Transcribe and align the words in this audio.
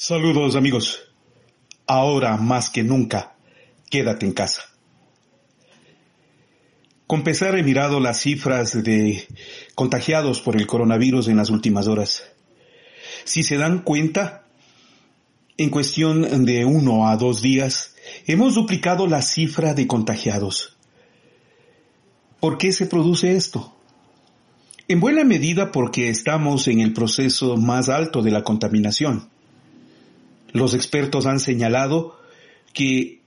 Saludos 0.00 0.54
amigos. 0.54 1.00
Ahora 1.84 2.36
más 2.36 2.70
que 2.70 2.84
nunca, 2.84 3.34
quédate 3.90 4.26
en 4.26 4.32
casa. 4.32 4.62
Con 7.08 7.24
pesar 7.24 7.58
he 7.58 7.64
mirado 7.64 7.98
las 7.98 8.20
cifras 8.20 8.80
de 8.84 9.26
contagiados 9.74 10.40
por 10.40 10.54
el 10.54 10.68
coronavirus 10.68 11.26
en 11.26 11.36
las 11.36 11.50
últimas 11.50 11.88
horas. 11.88 12.22
Si 13.24 13.42
se 13.42 13.56
dan 13.56 13.80
cuenta, 13.80 14.46
en 15.56 15.68
cuestión 15.68 16.44
de 16.44 16.64
uno 16.64 17.08
a 17.08 17.16
dos 17.16 17.42
días, 17.42 17.96
hemos 18.28 18.54
duplicado 18.54 19.08
la 19.08 19.20
cifra 19.20 19.74
de 19.74 19.88
contagiados. 19.88 20.76
¿Por 22.38 22.56
qué 22.56 22.70
se 22.70 22.86
produce 22.86 23.34
esto? 23.34 23.76
En 24.86 25.00
buena 25.00 25.24
medida 25.24 25.72
porque 25.72 26.08
estamos 26.08 26.68
en 26.68 26.78
el 26.78 26.92
proceso 26.92 27.56
más 27.56 27.88
alto 27.88 28.22
de 28.22 28.30
la 28.30 28.44
contaminación 28.44 29.28
los 30.52 30.74
expertos 30.74 31.26
han 31.26 31.40
señalado 31.40 32.18
que 32.72 33.20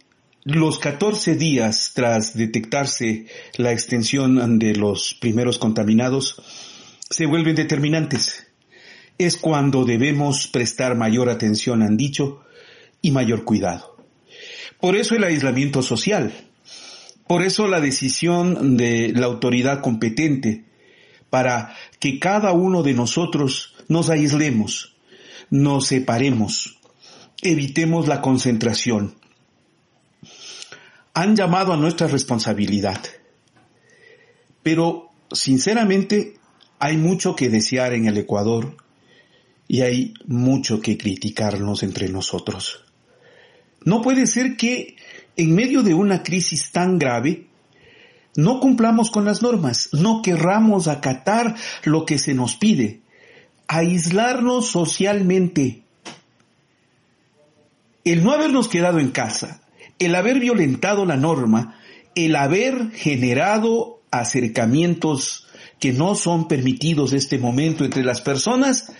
los 0.43 0.79
14 0.79 1.35
días 1.35 1.91
tras 1.93 2.35
detectarse 2.35 3.27
la 3.57 3.71
extensión 3.71 4.57
de 4.57 4.75
los 4.75 5.13
primeros 5.13 5.59
contaminados 5.59 6.41
se 7.09 7.25
vuelven 7.25 7.55
determinantes. 7.55 8.47
Es 9.17 9.37
cuando 9.37 9.85
debemos 9.85 10.47
prestar 10.47 10.95
mayor 10.95 11.29
atención, 11.29 11.83
han 11.83 11.95
dicho, 11.95 12.41
y 13.01 13.11
mayor 13.11 13.43
cuidado. 13.43 13.97
Por 14.79 14.95
eso 14.95 15.15
el 15.15 15.23
aislamiento 15.23 15.83
social, 15.83 16.33
por 17.27 17.43
eso 17.43 17.67
la 17.67 17.79
decisión 17.79 18.77
de 18.77 19.13
la 19.13 19.27
autoridad 19.27 19.81
competente 19.81 20.65
para 21.29 21.75
que 21.99 22.19
cada 22.19 22.51
uno 22.51 22.81
de 22.81 22.93
nosotros 22.93 23.75
nos 23.87 24.09
aislemos, 24.09 24.95
nos 25.49 25.87
separemos, 25.87 26.80
evitemos 27.41 28.07
la 28.07 28.21
concentración. 28.21 29.15
Han 31.13 31.35
llamado 31.35 31.73
a 31.73 31.77
nuestra 31.77 32.07
responsabilidad. 32.07 33.01
Pero, 34.63 35.09
sinceramente, 35.31 36.35
hay 36.79 36.97
mucho 36.97 37.35
que 37.35 37.49
desear 37.49 37.93
en 37.93 38.05
el 38.05 38.17
Ecuador 38.17 38.77
y 39.67 39.81
hay 39.81 40.13
mucho 40.25 40.81
que 40.81 40.97
criticarnos 40.97 41.83
entre 41.83 42.09
nosotros. 42.09 42.83
No 43.83 44.01
puede 44.01 44.27
ser 44.27 44.55
que, 44.55 44.95
en 45.35 45.55
medio 45.55 45.81
de 45.81 45.93
una 45.93 46.23
crisis 46.23 46.71
tan 46.71 46.99
grave, 46.99 47.47
no 48.35 48.59
cumplamos 48.59 49.11
con 49.11 49.25
las 49.25 49.41
normas, 49.41 49.89
no 49.93 50.21
querramos 50.21 50.87
acatar 50.87 51.55
lo 51.83 52.05
que 52.05 52.17
se 52.17 52.33
nos 52.33 52.55
pide, 52.55 53.01
aislarnos 53.67 54.67
socialmente, 54.67 55.83
el 58.03 58.23
no 58.23 58.31
habernos 58.31 58.67
quedado 58.67 58.99
en 58.99 59.11
casa, 59.11 59.61
el 59.99 60.15
haber 60.15 60.39
violentado 60.39 61.05
la 61.05 61.17
norma, 61.17 61.79
el 62.15 62.35
haber 62.35 62.91
generado 62.91 64.01
acercamientos 64.11 65.47
que 65.79 65.93
no 65.93 66.15
son 66.15 66.47
permitidos 66.47 67.11
en 67.11 67.17
este 67.17 67.39
momento 67.39 67.85
entre 67.85 68.03
las 68.03 68.21
personas, 68.21 68.91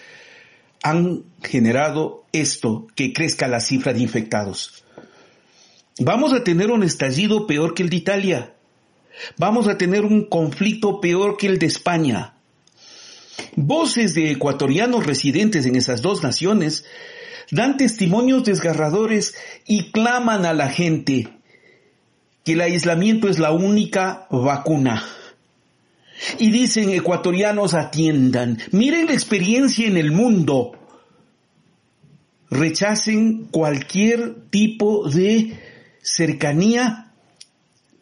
han 0.83 1.23
generado 1.43 2.25
esto, 2.31 2.87
que 2.95 3.13
crezca 3.13 3.47
la 3.47 3.59
cifra 3.59 3.93
de 3.93 4.01
infectados. 4.01 4.83
Vamos 5.99 6.33
a 6.33 6.43
tener 6.43 6.71
un 6.71 6.83
estallido 6.83 7.45
peor 7.45 7.75
que 7.75 7.83
el 7.83 7.89
de 7.89 7.97
Italia. 7.97 8.55
Vamos 9.37 9.67
a 9.67 9.77
tener 9.77 10.05
un 10.05 10.25
conflicto 10.25 10.99
peor 10.99 11.37
que 11.37 11.47
el 11.47 11.59
de 11.59 11.67
España. 11.67 12.33
Voces 13.55 14.15
de 14.15 14.31
ecuatorianos 14.31 15.05
residentes 15.05 15.65
en 15.65 15.75
esas 15.75 16.01
dos 16.01 16.23
naciones 16.23 16.85
dan 17.51 17.77
testimonios 17.77 18.43
desgarradores 18.45 19.35
y 19.65 19.91
claman 19.91 20.45
a 20.45 20.53
la 20.53 20.69
gente 20.69 21.29
que 22.43 22.53
el 22.53 22.61
aislamiento 22.61 23.29
es 23.29 23.37
la 23.37 23.51
única 23.51 24.27
vacuna. 24.31 25.03
Y 26.39 26.51
dicen 26.51 26.89
ecuatorianos 26.91 27.73
atiendan, 27.73 28.59
miren 28.71 29.07
la 29.07 29.13
experiencia 29.13 29.87
en 29.87 29.97
el 29.97 30.11
mundo, 30.11 30.71
rechacen 32.49 33.45
cualquier 33.45 34.49
tipo 34.49 35.09
de 35.09 35.59
cercanía 36.01 37.11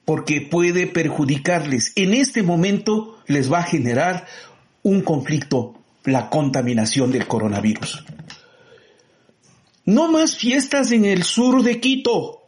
porque 0.06 0.42
puede 0.42 0.88
perjudicarles. 0.88 1.94
En 1.96 2.14
este 2.14 2.44
momento 2.44 3.20
les 3.28 3.52
va 3.52 3.60
a 3.60 3.64
generar 3.64 4.26
un 4.84 5.02
conflicto, 5.02 5.76
la 6.04 6.30
contaminación 6.30 7.12
del 7.12 7.28
coronavirus. 7.28 8.04
No 9.90 10.08
más 10.12 10.36
fiestas 10.36 10.92
en 10.92 11.04
el 11.04 11.24
sur 11.24 11.64
de 11.64 11.80
Quito. 11.80 12.44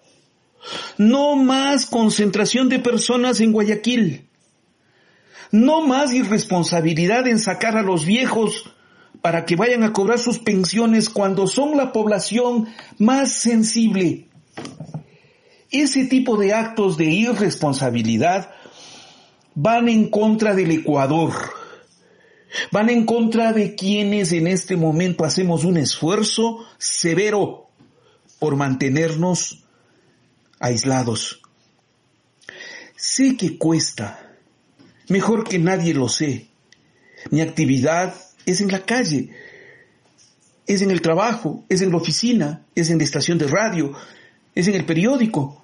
No 1.00 1.35
más 1.35 1.88
concentración 1.88 2.69
de 2.69 2.78
personas 2.78 3.41
en 3.41 3.52
Guayaquil. 3.52 4.29
No 5.50 5.81
más 5.81 6.13
irresponsabilidad 6.13 7.28
en 7.28 7.40
sacar 7.40 7.78
a 7.78 7.81
los 7.81 8.06
viejos 8.06 8.72
para 9.24 9.44
que 9.47 9.56
vayan 9.56 9.81
a 9.81 9.91
cobrar 9.91 10.19
sus 10.19 10.38
pensiones 10.38 11.09
cuando 11.09 11.47
son 11.47 11.75
la 11.75 11.91
población 11.91 12.68
más 13.00 13.31
sensible. 13.31 14.28
Ese 15.72 16.06
tipo 16.06 16.38
de 16.38 16.53
actos 16.53 16.96
de 16.96 17.06
irresponsabilidad 17.06 18.51
van 19.56 19.90
en 19.90 20.12
contra 20.12 20.53
del 20.53 20.69
Ecuador 20.69 21.34
Van 22.72 22.89
en 22.89 23.06
contra 23.06 23.53
de 23.53 23.75
quienes 23.75 24.31
en 24.31 24.47
este 24.47 24.75
momento 24.75 25.23
hacemos 25.23 25.63
un 25.63 25.78
esfuerzo 25.78 26.66
severo 26.78 27.67
por 28.39 28.56
mantenernos 28.56 29.63
aislados. 30.59 31.41
Sé 32.95 33.35
que 33.38 33.57
cuesta, 33.57 34.38
mejor 35.07 35.47
que 35.47 35.59
nadie 35.59 35.94
lo 35.94 36.09
sé. 36.09 36.47
Mi 37.29 37.41
actividad 37.41 38.16
es 38.45 38.62
en 38.62 38.72
la 38.72 38.83
calle, 38.85 39.31
es 40.68 40.81
en 40.81 40.91
el 40.91 41.01
trabajo, 41.01 41.63
es 41.69 41.81
en 41.81 41.91
la 41.91 41.97
oficina, 41.97 42.66
es 42.75 42.89
en 42.89 42.97
la 42.97 43.03
estación 43.03 43.38
de 43.38 43.47
radio, 43.47 43.94
es 44.56 44.68
en 44.68 44.75
el 44.75 44.85
periódico, 44.85 45.63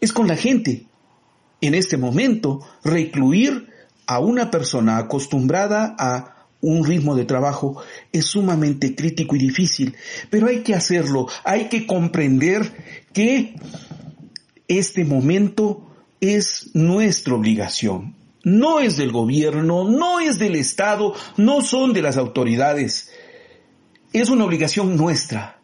es 0.00 0.12
con 0.12 0.26
la 0.26 0.36
gente. 0.36 0.86
En 1.60 1.74
este 1.74 1.96
momento, 1.96 2.60
recluir 2.82 3.69
a 4.10 4.18
una 4.18 4.50
persona 4.50 4.98
acostumbrada 4.98 5.94
a 5.96 6.48
un 6.60 6.84
ritmo 6.84 7.14
de 7.14 7.24
trabajo 7.24 7.80
es 8.10 8.26
sumamente 8.26 8.96
crítico 8.96 9.36
y 9.36 9.38
difícil, 9.38 9.94
pero 10.30 10.48
hay 10.48 10.64
que 10.64 10.74
hacerlo, 10.74 11.28
hay 11.44 11.68
que 11.68 11.86
comprender 11.86 13.06
que 13.12 13.54
este 14.66 15.04
momento 15.04 15.86
es 16.20 16.70
nuestra 16.74 17.34
obligación. 17.36 18.16
No 18.42 18.80
es 18.80 18.96
del 18.96 19.12
gobierno, 19.12 19.88
no 19.88 20.18
es 20.18 20.40
del 20.40 20.56
Estado, 20.56 21.14
no 21.36 21.60
son 21.60 21.92
de 21.92 22.02
las 22.02 22.16
autoridades. 22.16 23.12
Es 24.12 24.28
una 24.28 24.44
obligación 24.44 24.96
nuestra. 24.96 25.59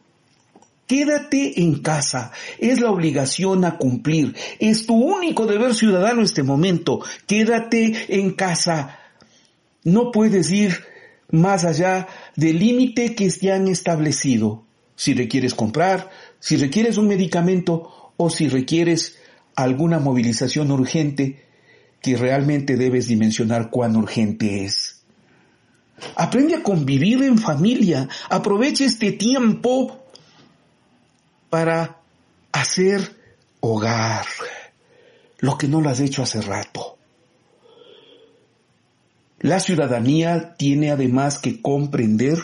Quédate 0.87 1.61
en 1.63 1.81
casa. 1.81 2.31
Es 2.59 2.81
la 2.81 2.91
obligación 2.91 3.65
a 3.65 3.77
cumplir. 3.77 4.35
Es 4.59 4.87
tu 4.87 4.95
único 4.95 5.47
deber 5.47 5.75
ciudadano 5.75 6.23
este 6.23 6.43
momento. 6.43 7.01
Quédate 7.27 8.07
en 8.09 8.33
casa. 8.33 8.99
No 9.83 10.13
puedes 10.13 10.51
ir 10.51 10.85
más 11.31 11.65
allá 11.65 12.07
del 12.37 12.59
límite 12.59 13.15
que 13.15 13.31
se 13.31 13.53
han 13.53 13.69
establecido. 13.69 14.65
Si 14.95 15.13
requieres 15.15 15.55
comprar, 15.55 16.11
si 16.39 16.57
requieres 16.57 16.97
un 16.97 17.09
medicamento 17.09 18.13
o 18.17 18.31
si 18.31 18.49
requieres 18.49 19.19
alguna 19.55 19.99
movilización 19.99 20.71
urgente 20.71 21.45
que 22.01 22.17
realmente 22.17 22.77
debes 22.77 23.09
dimensionar 23.09 23.71
cuán 23.71 23.97
urgente 23.97 24.65
es. 24.65 25.03
Aprende 26.15 26.55
a 26.55 26.63
convivir 26.63 27.23
en 27.23 27.39
familia. 27.39 28.09
Aprovecha 28.29 28.85
este 28.85 29.13
tiempo 29.13 30.06
para 31.51 32.01
hacer 32.53 33.17
hogar, 33.61 34.27
lo 35.39 35.59
que 35.59 35.69
no 35.69 35.81
lo 35.81 35.91
has 35.91 36.01
hecho 36.01 36.23
hace 36.23 36.41
rato. 36.41 36.97
La 39.41 39.61
ciudadanía 39.61 40.55
tiene 40.57 40.91
además 40.91 41.39
que 41.39 41.61
comprender 41.61 42.39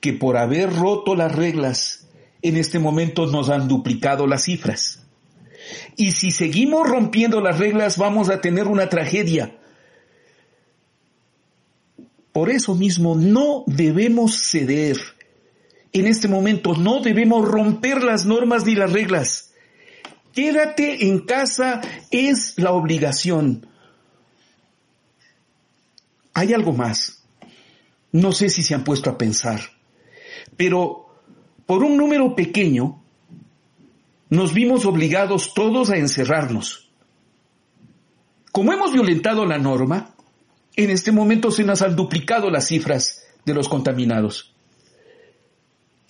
que 0.00 0.12
por 0.12 0.36
haber 0.36 0.74
roto 0.74 1.14
las 1.14 1.34
reglas, 1.34 2.08
en 2.42 2.56
este 2.56 2.78
momento 2.78 3.26
nos 3.26 3.50
han 3.50 3.68
duplicado 3.68 4.26
las 4.26 4.44
cifras. 4.44 5.02
Y 5.96 6.12
si 6.12 6.30
seguimos 6.30 6.88
rompiendo 6.88 7.40
las 7.40 7.58
reglas 7.58 7.98
vamos 7.98 8.30
a 8.30 8.40
tener 8.40 8.66
una 8.66 8.88
tragedia. 8.88 9.56
Por 12.32 12.50
eso 12.50 12.74
mismo 12.74 13.14
no 13.14 13.64
debemos 13.66 14.50
ceder 14.50 14.98
en 15.92 16.06
este 16.06 16.28
momento 16.28 16.74
no 16.74 17.00
debemos 17.00 17.46
romper 17.46 18.02
las 18.02 18.26
normas 18.26 18.64
ni 18.64 18.74
las 18.74 18.92
reglas. 18.92 19.52
Quédate 20.32 21.08
en 21.08 21.20
casa 21.20 21.80
es 22.10 22.54
la 22.56 22.72
obligación. 22.72 23.66
Hay 26.32 26.52
algo 26.52 26.72
más. 26.72 27.24
No 28.12 28.32
sé 28.32 28.48
si 28.48 28.62
se 28.62 28.74
han 28.74 28.84
puesto 28.84 29.10
a 29.10 29.18
pensar, 29.18 29.60
pero 30.56 31.06
por 31.66 31.84
un 31.84 31.96
número 31.96 32.34
pequeño, 32.34 33.00
nos 34.28 34.52
vimos 34.52 34.84
obligados 34.84 35.54
todos 35.54 35.90
a 35.90 35.96
encerrarnos. 35.96 36.90
Como 38.52 38.72
hemos 38.72 38.92
violentado 38.92 39.46
la 39.46 39.58
norma, 39.58 40.14
en 40.74 40.90
este 40.90 41.12
momento 41.12 41.50
se 41.50 41.62
nos 41.62 41.82
han 41.82 41.94
duplicado 41.94 42.50
las 42.50 42.66
cifras 42.66 43.22
de 43.44 43.54
los 43.54 43.68
contaminados. 43.68 44.49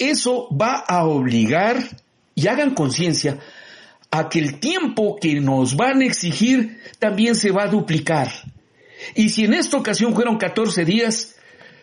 Eso 0.01 0.49
va 0.51 0.77
a 0.89 1.05
obligar, 1.05 1.77
y 2.35 2.49
hagan 2.49 2.75
conciencia, 2.75 3.39
a 4.11 4.31
que 4.31 4.39
el 4.39 4.59
tiempo 4.59 5.19
que 5.21 5.39
nos 5.41 5.77
van 5.77 6.01
a 6.01 6.07
exigir 6.07 6.79
también 6.99 7.35
se 7.35 7.51
va 7.51 7.65
a 7.65 7.69
duplicar. 7.69 8.33
Y 9.15 9.29
si 9.29 9.45
en 9.45 9.53
esta 9.53 9.77
ocasión 9.77 10.15
fueron 10.15 10.39
14 10.39 10.87
días, 10.87 11.37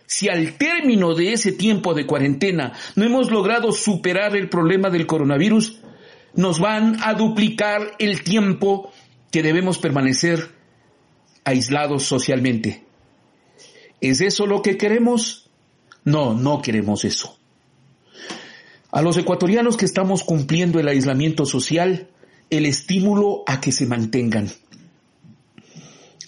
si 0.08 0.30
al 0.30 0.54
término 0.58 1.14
de 1.14 1.34
ese 1.34 1.52
tiempo 1.52 1.94
de 1.94 2.08
cuarentena 2.08 2.74
no 2.96 3.06
hemos 3.06 3.30
logrado 3.30 3.72
superar 3.72 4.36
el 4.36 4.50
problema 4.50 4.90
del 4.90 5.06
coronavirus, 5.06 5.80
nos 6.34 6.60
van 6.60 6.98
a 7.04 7.14
duplicar 7.14 7.96
el 8.00 8.24
tiempo 8.24 8.92
que 9.32 9.44
debemos 9.44 9.78
permanecer 9.78 10.56
aislados 11.44 12.04
socialmente. 12.04 12.84
¿Es 14.02 14.22
eso 14.22 14.48
lo 14.48 14.64
que 14.64 14.76
queremos? 14.76 15.52
No, 16.04 16.34
no 16.34 16.64
queremos 16.64 17.06
eso. 17.06 17.37
A 18.98 19.04
los 19.04 19.16
ecuatorianos 19.16 19.78
que 19.78 19.86
estamos 19.86 20.24
cumpliendo 20.24 20.80
el 20.80 20.88
aislamiento 20.88 21.46
social, 21.46 22.08
el 22.50 22.66
estímulo 22.66 23.44
a 23.46 23.62
que 23.62 23.72
se 23.72 23.86
mantengan. 23.86 24.50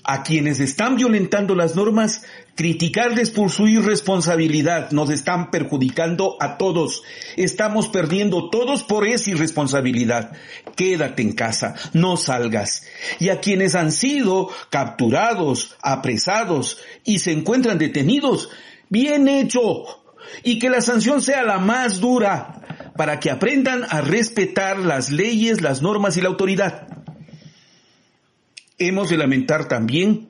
A 0.04 0.22
quienes 0.22 0.60
están 0.60 0.96
violentando 0.96 1.56
las 1.56 1.76
normas, 1.76 2.22
criticarles 2.54 3.32
por 3.32 3.50
su 3.50 3.68
irresponsabilidad. 3.68 4.92
Nos 4.92 5.10
están 5.10 5.50
perjudicando 5.50 6.38
a 6.40 6.60
todos. 6.60 7.02
Estamos 7.38 7.88
perdiendo 7.88 8.52
todos 8.52 8.84
por 8.84 9.08
esa 9.08 9.32
irresponsabilidad. 9.32 10.34
Quédate 10.76 11.24
en 11.24 11.32
casa, 11.32 11.74
no 11.94 12.18
salgas. 12.18 12.84
Y 13.20 13.30
a 13.30 13.40
quienes 13.40 13.74
han 13.74 13.92
sido 13.92 14.48
capturados, 14.70 15.76
apresados 15.82 16.78
y 17.04 17.18
se 17.18 17.32
encuentran 17.32 17.80
detenidos, 17.80 18.50
bien 18.90 19.28
hecho. 19.28 20.00
Y 20.44 20.60
que 20.60 20.70
la 20.70 20.82
sanción 20.82 21.22
sea 21.22 21.44
la 21.44 21.60
más 21.60 22.00
dura 22.00 22.60
para 23.00 23.20
que 23.22 23.32
aprendan 23.32 23.86
a 23.90 24.02
respetar 24.02 24.78
las 24.78 25.10
leyes, 25.10 25.62
las 25.62 25.82
normas 25.82 26.18
y 26.18 26.22
la 26.22 26.28
autoridad. 26.28 26.88
Hemos 28.78 29.10
de 29.10 29.18
lamentar 29.18 29.70
también 29.70 30.28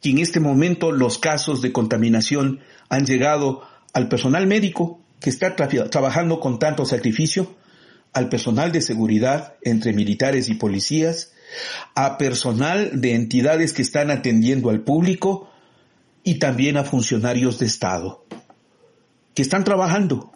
que 0.00 0.10
en 0.10 0.18
este 0.18 0.40
momento 0.40 0.90
los 0.90 1.18
casos 1.18 1.62
de 1.62 1.70
contaminación 1.70 2.58
han 2.88 3.06
llegado 3.06 3.62
al 3.92 4.08
personal 4.08 4.48
médico 4.48 5.00
que 5.20 5.30
está 5.30 5.54
trabajando 5.54 6.40
con 6.40 6.58
tanto 6.58 6.84
sacrificio, 6.84 7.54
al 8.12 8.28
personal 8.28 8.72
de 8.72 8.82
seguridad 8.82 9.54
entre 9.62 9.92
militares 9.92 10.48
y 10.48 10.54
policías, 10.54 11.32
a 11.94 12.18
personal 12.18 13.00
de 13.00 13.14
entidades 13.14 13.72
que 13.72 13.82
están 13.82 14.10
atendiendo 14.10 14.68
al 14.68 14.80
público 14.80 15.48
y 16.24 16.40
también 16.40 16.76
a 16.76 16.82
funcionarios 16.82 17.60
de 17.60 17.66
Estado 17.66 18.21
que 19.34 19.42
están 19.42 19.64
trabajando 19.64 20.32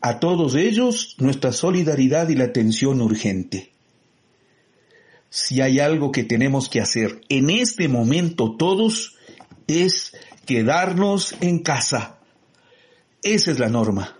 a 0.00 0.18
todos 0.18 0.54
ellos 0.54 1.16
nuestra 1.18 1.52
solidaridad 1.52 2.28
y 2.28 2.34
la 2.34 2.44
atención 2.44 3.00
urgente. 3.00 3.72
Si 5.28 5.60
hay 5.60 5.78
algo 5.78 6.10
que 6.10 6.24
tenemos 6.24 6.68
que 6.68 6.80
hacer 6.80 7.20
en 7.28 7.50
este 7.50 7.88
momento 7.88 8.56
todos 8.56 9.16
es 9.66 10.12
quedarnos 10.46 11.36
en 11.40 11.60
casa. 11.60 12.18
Esa 13.22 13.50
es 13.50 13.58
la 13.58 13.68
norma. 13.68 14.16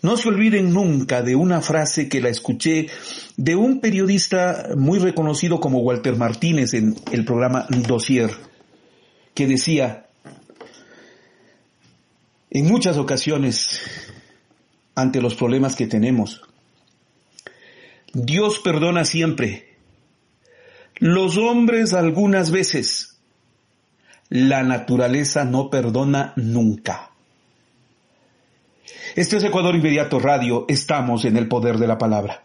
No 0.00 0.16
se 0.16 0.28
olviden 0.28 0.72
nunca 0.72 1.22
de 1.22 1.34
una 1.34 1.60
frase 1.60 2.08
que 2.08 2.20
la 2.20 2.28
escuché 2.28 2.88
de 3.36 3.56
un 3.56 3.80
periodista 3.80 4.68
muy 4.76 4.98
reconocido 4.98 5.60
como 5.60 5.80
Walter 5.80 6.16
Martínez 6.16 6.74
en 6.74 6.94
el 7.10 7.24
programa 7.24 7.66
Dossier, 7.70 8.30
que 9.34 9.46
decía, 9.46 10.06
en 12.54 12.68
muchas 12.68 12.96
ocasiones 12.96 13.82
ante 14.94 15.20
los 15.20 15.34
problemas 15.34 15.74
que 15.74 15.88
tenemos. 15.88 16.40
Dios 18.12 18.60
perdona 18.60 19.04
siempre. 19.04 19.74
Los 20.96 21.36
hombres 21.36 21.92
algunas 21.92 22.52
veces. 22.52 23.18
La 24.28 24.62
naturaleza 24.62 25.44
no 25.44 25.68
perdona 25.68 26.32
nunca. 26.36 27.10
Este 29.16 29.36
es 29.36 29.44
Ecuador 29.44 29.74
Inmediato 29.74 30.20
Radio. 30.20 30.64
Estamos 30.68 31.24
en 31.24 31.36
el 31.36 31.48
poder 31.48 31.78
de 31.78 31.88
la 31.88 31.98
palabra. 31.98 32.43